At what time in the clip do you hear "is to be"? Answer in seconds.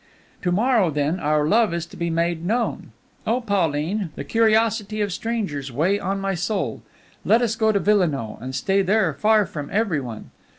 1.75-2.09